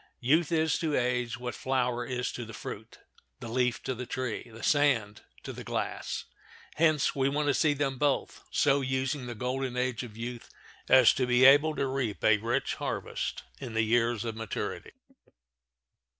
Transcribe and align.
Youth 0.21 0.51
is 0.51 0.79
to 0.79 0.95
age 0.95 1.37
what 1.37 1.53
the 1.53 1.59
flower 1.59 2.03
is 2.07 2.31
to 2.31 2.43
the 2.43 2.55
fruit, 2.55 2.97
the 3.39 3.47
leaf 3.47 3.83
to 3.83 3.93
the 3.93 4.07
tree, 4.07 4.49
the 4.51 4.63
sand 4.63 5.21
to 5.43 5.53
the 5.53 5.63
glass. 5.63 6.25
Hence 6.77 7.15
we 7.15 7.29
want 7.29 7.49
to 7.49 7.53
see 7.53 7.73
them 7.75 7.99
both 7.99 8.43
so 8.49 8.81
using 8.81 9.27
the 9.27 9.35
golden 9.35 9.77
age 9.77 10.01
of 10.01 10.17
youth 10.17 10.49
as 10.89 11.13
to 11.13 11.27
be 11.27 11.45
able 11.45 11.75
to 11.75 11.85
reap 11.85 12.23
a 12.23 12.37
rich 12.37 12.73
harvest 12.73 13.43
in 13.59 13.75
the 13.75 13.83
years 13.83 14.25
of 14.25 14.35
maturity. 14.35 14.93